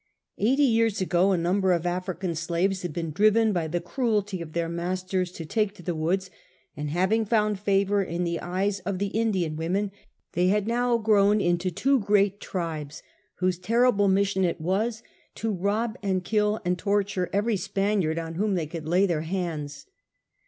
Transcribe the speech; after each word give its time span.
Eighty 0.39 0.63
years 0.63 0.99
ago 0.99 1.31
a 1.31 1.37
number 1.37 1.73
of 1.73 1.85
African 1.85 2.33
slaves 2.33 2.81
had 2.81 2.91
been 2.91 3.11
driven 3.11 3.53
by 3.53 3.67
the 3.67 3.79
cruelty 3.79 4.41
of 4.41 4.53
their 4.53 4.67
masters 4.67 5.31
to 5.33 5.45
take 5.45 5.75
to 5.75 5.83
the 5.83 5.93
woods, 5.93 6.31
and 6.75 6.89
having 6.89 7.23
found 7.23 7.59
favour 7.59 8.01
in 8.01 8.23
the 8.23 8.39
eyes 8.39 8.79
of 8.79 8.97
the 8.97 9.09
Indian 9.09 9.55
women, 9.57 9.91
they 10.33 10.47
had 10.47 10.67
now 10.67 10.97
grown 10.97 11.39
into 11.39 11.69
two 11.69 11.99
great 11.99 12.39
tribes, 12.39 13.03
whose 13.35 13.59
terrible 13.59 14.07
mission 14.07 14.43
it 14.43 14.59
was 14.59 15.03
to 15.35 15.51
rob, 15.51 15.95
and 16.01 16.23
kill, 16.23 16.59
and 16.65 16.79
torture 16.79 17.29
every 17.31 17.55
Spaniard 17.55 18.17
on 18.17 18.33
whom 18.33 18.55
they 18.55 18.65
could 18.65 18.87
lay 18.87 19.05
their 19.05 19.21
hands. 19.21 19.85